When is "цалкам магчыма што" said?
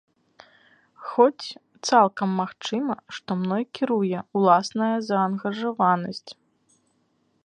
1.89-3.29